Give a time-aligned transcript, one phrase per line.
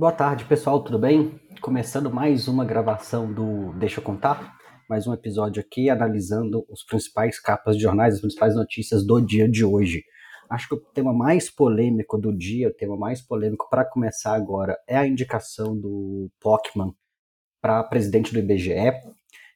[0.00, 1.38] Boa tarde, pessoal, tudo bem?
[1.60, 4.56] Começando mais uma gravação do Deixa eu contar,
[4.88, 9.46] mais um episódio aqui analisando os principais capas de jornais, as principais notícias do dia
[9.46, 10.02] de hoje.
[10.48, 14.74] Acho que o tema mais polêmico do dia, o tema mais polêmico para começar agora
[14.88, 16.94] é a indicação do Pockman
[17.60, 18.94] para presidente do IBGE.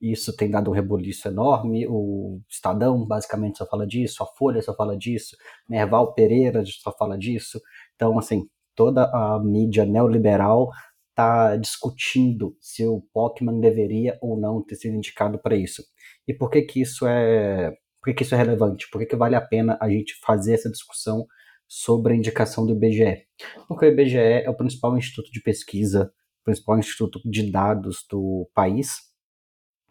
[0.00, 1.84] Isso tem dado um reboliço enorme.
[1.88, 5.36] O Estadão basicamente só fala disso, a Folha só fala disso,
[5.68, 7.60] Merval Pereira só fala disso.
[7.96, 8.48] Então, assim,
[8.78, 10.70] toda a mídia neoliberal
[11.10, 15.82] está discutindo se o Pokémon deveria ou não ter sido indicado para isso.
[16.28, 18.88] E por que que isso é, por que, que isso é relevante?
[18.88, 21.26] Por que, que vale a pena a gente fazer essa discussão
[21.66, 23.24] sobre a indicação do IBGE?
[23.66, 26.12] Porque o IBGE é o principal instituto de pesquisa,
[26.44, 28.98] principal instituto de dados do país.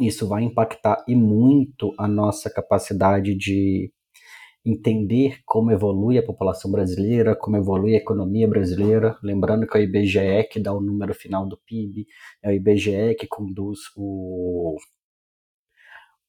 [0.00, 3.92] Isso vai impactar e muito a nossa capacidade de
[4.64, 9.84] entender como evolui a população brasileira, como evolui a economia brasileira, lembrando que é o
[9.84, 12.06] IBGE que dá o número final do PIB,
[12.42, 14.76] é o IBGE que conduz o,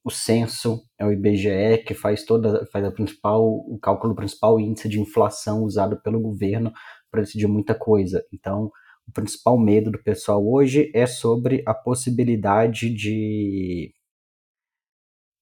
[0.03, 4.89] o censo, é o IBGE que faz toda faz a principal o cálculo principal índice
[4.89, 6.71] de inflação usado pelo governo
[7.11, 8.25] para decidir muita coisa.
[8.33, 8.71] Então,
[9.07, 13.93] o principal medo do pessoal hoje é sobre a possibilidade de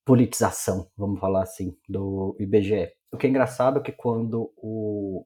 [0.06, 2.90] politização, vamos falar assim, do IBGE.
[3.12, 5.26] O que é engraçado é que quando o,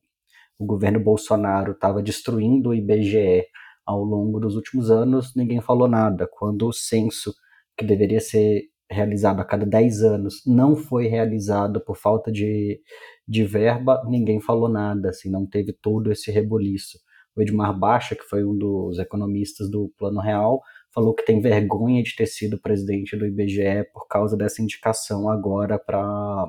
[0.57, 3.45] o governo Bolsonaro estava destruindo o IBGE
[3.85, 6.27] ao longo dos últimos anos, ninguém falou nada.
[6.31, 7.33] Quando o censo,
[7.77, 12.79] que deveria ser realizado a cada 10 anos, não foi realizado por falta de,
[13.27, 16.99] de verba, ninguém falou nada, assim, não teve todo esse reboliço.
[17.35, 20.61] O Edmar Baixa, que foi um dos economistas do Plano Real,
[20.95, 25.77] falou que tem vergonha de ter sido presidente do IBGE por causa dessa indicação agora
[25.77, 26.47] para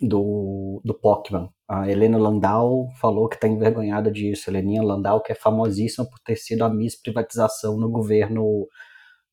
[0.00, 1.48] do, do Pokémon.
[1.66, 4.50] A Helena Landau falou que está envergonhada disso.
[4.50, 8.68] Heleninha Landau, que é famosíssima por ter sido a Miss Privatização no governo,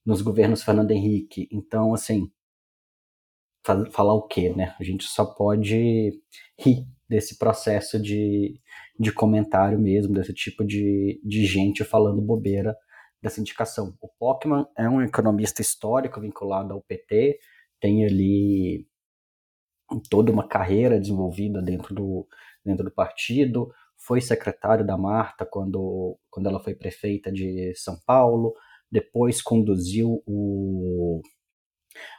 [0.06, 1.50] nos governos Fernando Henrique.
[1.52, 2.32] Então, assim,
[3.92, 4.74] falar o quê, né?
[4.80, 6.18] A gente só pode
[6.58, 8.58] rir desse processo de,
[8.98, 12.74] de comentário mesmo, desse tipo de, de gente falando bobeira
[13.24, 13.96] dessa indicação.
[14.02, 17.40] O Pockman é um economista histórico vinculado ao PT,
[17.80, 18.86] tem ali
[20.10, 22.28] toda uma carreira desenvolvida dentro do,
[22.66, 28.54] dentro do partido, foi secretário da Marta quando, quando ela foi prefeita de São Paulo,
[28.92, 31.22] depois conduziu o,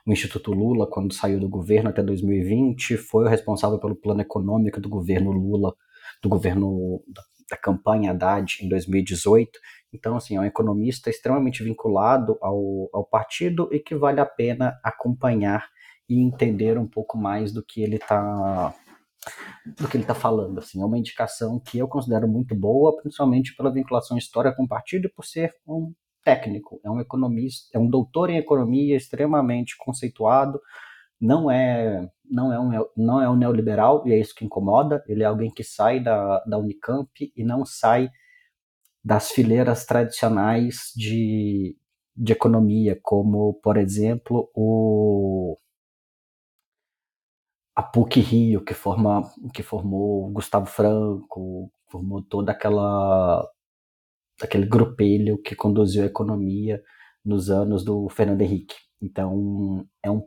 [0.06, 4.80] o Instituto Lula quando saiu do governo até 2020, foi o responsável pelo plano econômico
[4.80, 5.74] do governo Lula,
[6.22, 9.58] do governo da, da campanha Haddad em 2018,
[9.94, 14.78] então, assim, é um economista extremamente vinculado ao, ao partido e que vale a pena
[14.82, 15.68] acompanhar
[16.08, 18.74] e entender um pouco mais do que ele está
[19.64, 20.58] do que ele está falando.
[20.58, 24.68] Assim, é uma indicação que eu considero muito boa, principalmente pela vinculação histórica com o
[24.68, 25.94] partido e por ser um
[26.24, 30.60] técnico, é um economista, é um doutor em economia extremamente conceituado,
[31.20, 35.04] não é não é um não é um neoliberal e é isso que incomoda.
[35.06, 38.10] Ele é alguém que sai da, da Unicamp e não sai
[39.04, 41.76] das fileiras tradicionais de,
[42.16, 45.58] de economia, como, por exemplo, o,
[47.76, 49.22] a PUC Rio, que, forma,
[49.52, 53.46] que formou Gustavo Franco, formou toda aquela
[54.42, 56.82] aquele grupelho que conduziu a economia
[57.24, 58.74] nos anos do Fernando Henrique.
[59.00, 60.26] Então, é, um,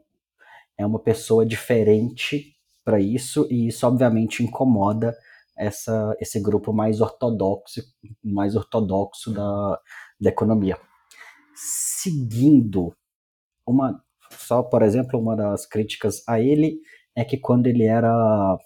[0.78, 2.56] é uma pessoa diferente
[2.86, 5.14] para isso, e isso obviamente incomoda
[5.58, 7.82] essa, esse grupo mais ortodoxo,
[8.24, 9.80] mais ortodoxo da,
[10.20, 10.78] da economia.
[11.56, 12.96] Seguindo,
[13.66, 14.02] uma,
[14.32, 16.80] só por exemplo, uma das críticas a ele
[17.16, 18.58] é que quando ele era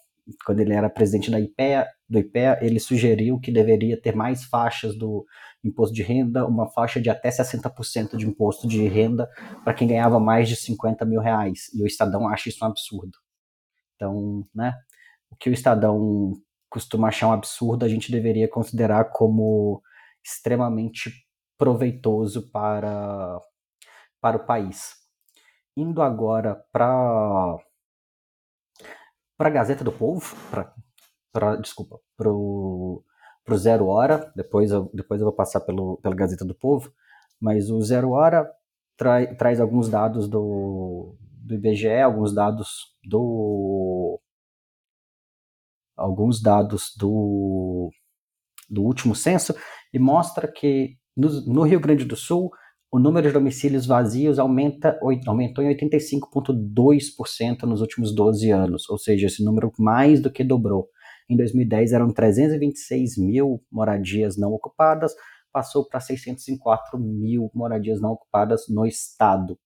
[0.46, 4.96] quando ele era presidente da IPEA, do IPEA, ele sugeriu que deveria ter mais faixas
[4.96, 5.26] do
[5.64, 9.30] imposto de renda, uma faixa de até 60% de imposto de renda
[9.64, 11.70] para quem ganhava mais de 50 mil reais.
[11.74, 13.18] E o Estadão acha isso um absurdo.
[13.96, 14.74] Então, né,
[15.30, 16.34] o que o Estadão
[16.72, 19.84] costuma achar um absurdo, a gente deveria considerar como
[20.24, 21.12] extremamente
[21.58, 23.40] proveitoso para,
[24.22, 24.94] para o país.
[25.76, 27.58] Indo agora para
[29.38, 30.36] para a Gazeta do Povo,
[31.32, 33.04] para desculpa, para o
[33.56, 36.92] Zero Hora, depois eu, depois eu vou passar pelo, pela Gazeta do Povo,
[37.40, 38.50] mas o Zero Hora
[38.96, 44.01] tra, traz alguns dados do, do IBGE, alguns dados do
[46.02, 47.90] alguns dados do,
[48.70, 49.56] do último censo
[49.94, 52.52] e mostra que no, no Rio Grande do Sul
[52.92, 59.28] o número de domicílios vazios aumenta, aumentou em 85,2% nos últimos 12 anos, ou seja,
[59.28, 60.90] esse número mais do que dobrou.
[61.30, 65.14] Em 2010 eram 326 mil moradias não ocupadas,
[65.54, 69.58] passou para 604 mil moradias não ocupadas no estado.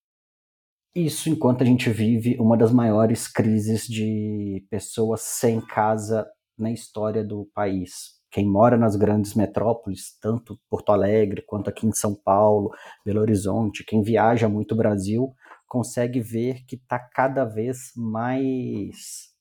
[0.96, 6.26] Isso enquanto a gente vive uma das maiores crises de pessoas sem casa
[6.58, 8.16] na história do país.
[8.32, 12.72] Quem mora nas grandes metrópoles, tanto Porto Alegre quanto aqui em São Paulo,
[13.06, 15.34] Belo Horizonte, quem viaja muito o Brasil,
[15.68, 19.34] consegue ver que está cada vez mais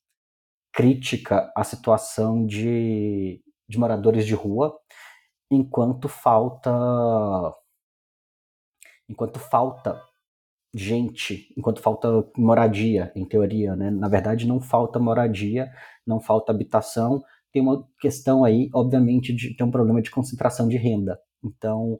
[0.73, 4.77] crítica a situação de, de moradores de rua,
[5.49, 6.69] enquanto falta
[9.07, 10.01] enquanto falta
[10.75, 13.89] gente, enquanto falta moradia, em teoria, né?
[13.89, 15.71] Na verdade, não falta moradia,
[16.05, 17.23] não falta habitação.
[17.51, 21.17] Tem uma questão aí, obviamente, de ter um problema de concentração de renda.
[21.43, 21.97] Então,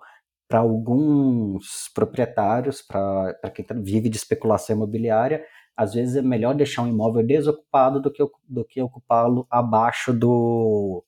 [0.47, 5.43] para alguns proprietários, para quem tá, vive de especulação imobiliária,
[5.75, 11.03] às vezes é melhor deixar um imóvel desocupado do que, do que ocupá-lo abaixo do,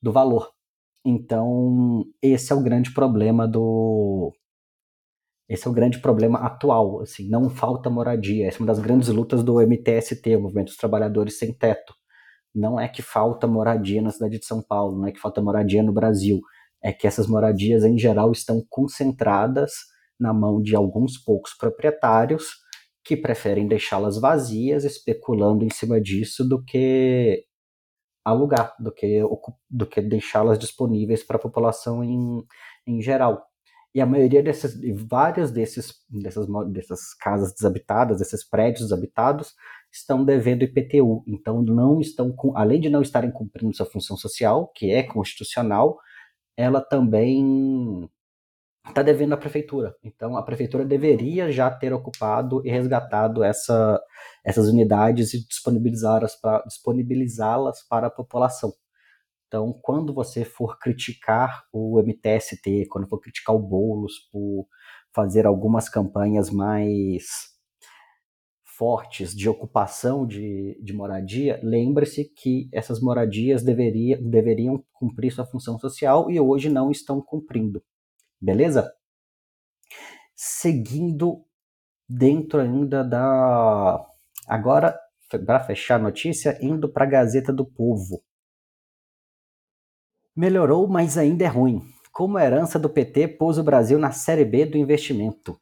[0.00, 0.52] do valor.
[1.04, 4.32] Então, esse é o grande problema do,
[5.48, 8.48] esse é o grande problema atual, assim, não falta moradia.
[8.48, 11.94] Essa é uma das grandes lutas do MTST, o Movimento dos Trabalhadores Sem Teto.
[12.54, 15.82] Não é que falta moradia na cidade de São Paulo, não é que falta moradia
[15.82, 16.40] no Brasil,
[16.82, 19.72] é que essas moradias em geral estão concentradas
[20.18, 22.46] na mão de alguns poucos proprietários
[23.04, 27.44] que preferem deixá-las vazias, especulando em cima disso, do que
[28.24, 29.22] alugar, do que,
[29.70, 32.44] do que deixá-las disponíveis para a população em,
[32.86, 33.44] em geral.
[33.96, 34.78] E a maioria desses,
[35.08, 39.54] vários desses, dessas, dessas casas desabitadas, desses prédios desabitados,
[39.90, 41.24] estão devendo IPTU.
[41.26, 45.98] Então, não estão, além de não estarem cumprindo sua função social, que é constitucional,
[46.58, 48.06] ela também
[48.86, 49.96] está devendo à prefeitura.
[50.04, 53.98] Então, a prefeitura deveria já ter ocupado e resgatado essa,
[54.44, 58.74] essas unidades e disponibilizá-las para, disponibilizá-las para a população.
[59.46, 64.66] Então, quando você for criticar o MTST, quando for criticar o Boulos por
[65.14, 67.56] fazer algumas campanhas mais
[68.76, 75.78] fortes de ocupação de, de moradia, lembre-se que essas moradias deveria, deveriam cumprir sua função
[75.78, 77.82] social e hoje não estão cumprindo.
[78.40, 78.92] Beleza?
[80.34, 81.46] Seguindo
[82.08, 84.04] dentro ainda da.
[84.46, 84.98] Agora,
[85.30, 88.22] para fechar a notícia, indo para a Gazeta do Povo.
[90.36, 91.82] Melhorou, mas ainda é ruim.
[92.12, 95.58] Como a herança do PT pôs o Brasil na Série B do investimento.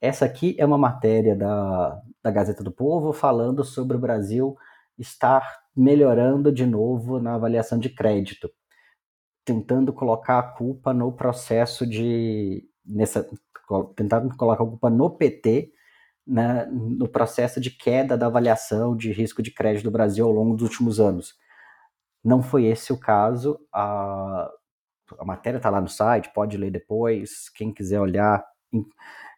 [0.00, 4.56] Essa aqui é uma matéria da, da Gazeta do Povo falando sobre o Brasil
[4.98, 8.50] estar melhorando de novo na avaliação de crédito,
[9.44, 12.64] tentando colocar a culpa no processo de.
[12.84, 13.28] Nessa,
[13.94, 15.72] tentando colocar a culpa no PT
[16.26, 20.54] né, no processo de queda da avaliação de risco de crédito do Brasil ao longo
[20.54, 21.34] dos últimos anos.
[22.24, 23.58] Não foi esse o caso.
[23.72, 24.50] A,
[25.18, 27.48] a matéria está lá no site, pode ler depois.
[27.50, 28.44] Quem quiser olhar,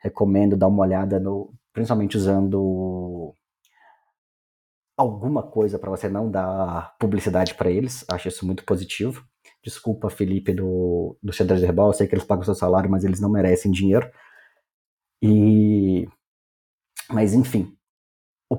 [0.03, 3.35] recomendo dar uma olhada no, principalmente usando
[4.97, 8.05] alguma coisa para você não dar publicidade para eles.
[8.11, 9.25] Acho isso muito positivo.
[9.65, 11.89] Desculpa, Felipe, do, do Xadrez Herbal.
[11.89, 14.11] Eu sei que eles pagam seu salário, mas eles não merecem dinheiro.
[15.23, 16.07] E.
[17.11, 17.77] Mas, enfim,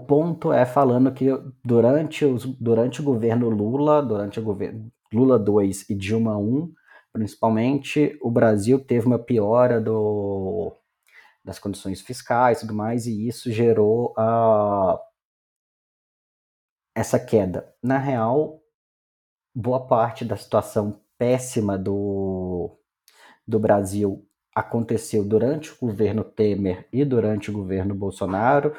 [0.06, 1.28] ponto é falando que
[1.64, 6.74] durante, os, durante o governo Lula, durante o governo Lula 2 e Dilma 1,
[7.12, 10.76] principalmente, o Brasil teve uma piora do,
[11.44, 15.00] das condições fiscais e tudo mais, e isso gerou a,
[16.96, 17.74] essa queda.
[17.82, 18.62] Na real,
[19.54, 22.78] boa parte da situação péssima do,
[23.48, 28.76] do Brasil aconteceu durante o governo Temer e durante o governo Bolsonaro,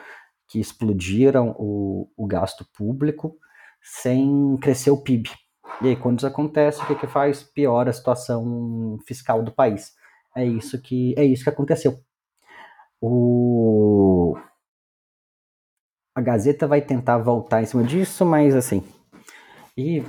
[0.48, 3.36] que explodiram o, o gasto público
[3.82, 5.30] sem crescer o PIB.
[5.82, 7.42] E aí, quando isso acontece, o que, que faz?
[7.42, 9.92] Piora a situação fiscal do país.
[10.36, 11.98] É isso que, é isso que aconteceu.
[13.00, 14.36] O...
[16.14, 18.84] A Gazeta vai tentar voltar em cima disso, mas assim.
[19.76, 20.04] E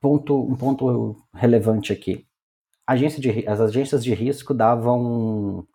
[0.00, 2.26] ponto, um ponto relevante aqui.
[2.86, 5.66] Agência de, as agências de risco davam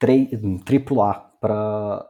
[0.00, 2.08] notas AAA para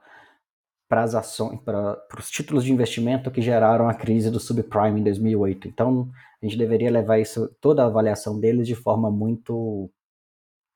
[0.88, 5.04] para as ações, para os títulos de investimento que geraram a crise do subprime em
[5.04, 5.68] 2008.
[5.68, 6.11] Então,
[6.42, 9.90] a gente deveria levar isso, toda a avaliação deles de forma muito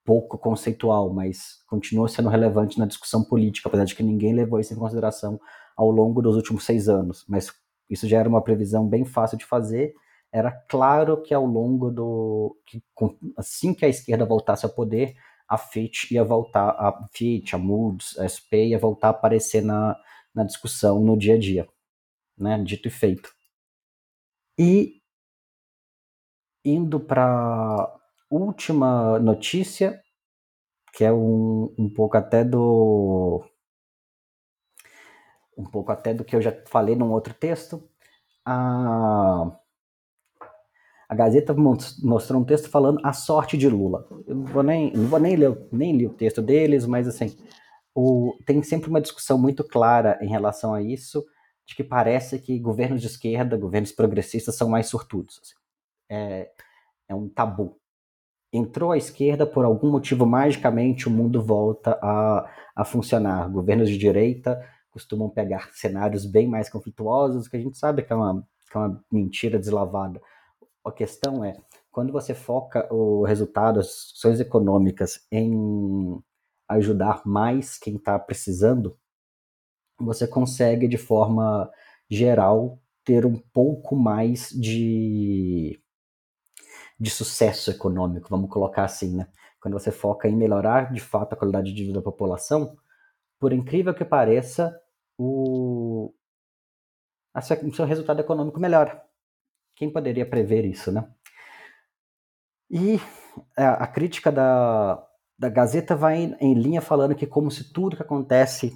[0.05, 4.75] pouco conceitual, mas continua sendo relevante na discussão política, apesar de que ninguém levou isso
[4.75, 5.41] em consideração
[5.77, 7.25] ao longo dos últimos seis anos.
[7.27, 7.51] Mas
[7.89, 9.95] isso já era uma previsão bem fácil de fazer.
[10.31, 12.57] Era claro que ao longo do.
[12.67, 12.83] Que,
[13.37, 15.15] assim que a esquerda voltasse ao poder,
[15.53, 19.95] a Fitch ia voltar, a Fitch, a Moody's, a SP ia voltar a aparecer na,
[20.35, 21.69] na discussão no dia a dia.
[22.39, 22.59] né?
[22.65, 23.35] Dito e feito.
[24.59, 25.03] E
[26.65, 30.03] indo para última notícia,
[30.95, 33.45] que é um, um pouco até do
[35.57, 37.89] um pouco até do que eu já falei num outro texto.
[38.47, 39.53] A,
[41.13, 44.09] a Gazeta mostrou um texto falando a sorte de Lula.
[44.27, 47.37] Eu não vou nem, não vou nem ler nem li o texto deles, mas assim,
[47.95, 51.23] o, tem sempre uma discussão muito clara em relação a isso,
[51.67, 55.39] de que parece que governos de esquerda, governos progressistas são mais sortudos.
[55.43, 55.55] Assim.
[56.09, 56.51] É,
[57.11, 57.77] é um tabu.
[58.51, 63.51] Entrou a esquerda, por algum motivo, magicamente, o mundo volta a, a funcionar.
[63.51, 64.59] Governos de direita
[64.91, 68.81] costumam pegar cenários bem mais conflituosos, que a gente sabe que é uma, que é
[68.81, 70.19] uma mentira deslavada.
[70.85, 71.57] A questão é,
[71.91, 76.21] quando você foca o resultado, as ações econômicas em
[76.69, 78.99] ajudar mais quem está precisando,
[79.99, 81.71] você consegue, de forma
[82.11, 85.81] geral, ter um pouco mais de,
[86.99, 89.29] de sucesso econômico, vamos colocar assim, né?
[89.61, 92.77] Quando você foca em melhorar de fato a qualidade de vida da população,
[93.39, 94.77] por incrível que pareça,
[95.17, 96.13] o,
[97.35, 99.12] o seu resultado econômico melhora.
[99.75, 101.09] Quem poderia prever isso, né?
[102.71, 103.01] E
[103.57, 105.05] a, a crítica da,
[105.39, 108.73] da Gazeta vai em, em, linha falando que como se tudo que acontece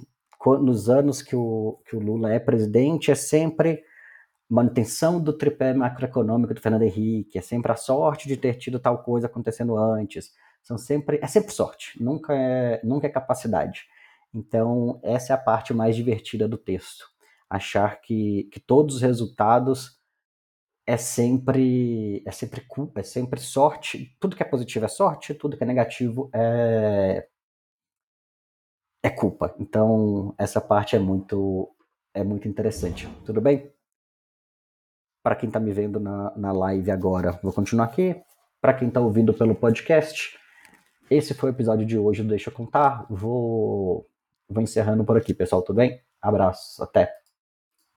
[0.61, 3.83] nos anos que o, que o Lula é presidente é sempre
[4.49, 9.03] manutenção do tripé macroeconômico do Fernando Henrique, é sempre a sorte de ter tido tal
[9.03, 10.31] coisa acontecendo antes.
[10.63, 13.85] São sempre, é sempre sorte, nunca é, nunca é capacidade.
[14.33, 17.05] Então, essa é a parte mais divertida do texto.
[17.49, 19.96] Achar que, que todos os resultados
[20.87, 24.15] é sempre é sempre culpa, é sempre sorte.
[24.19, 27.27] Tudo que é positivo é sorte, tudo que é negativo é
[29.03, 29.55] é culpa.
[29.59, 31.69] Então, essa parte é muito
[32.13, 33.07] é muito interessante.
[33.25, 33.71] Tudo bem?
[35.23, 38.15] Para quem está me vendo na, na live agora, vou continuar aqui.
[38.61, 40.37] Para quem está ouvindo pelo podcast,
[41.11, 43.05] esse foi o episódio de hoje do Deixa eu contar.
[43.09, 44.07] Vou
[44.49, 45.61] Vou encerrando por aqui, pessoal.
[45.61, 46.01] Tudo bem?
[46.21, 46.81] Abraço.
[46.81, 47.26] Até.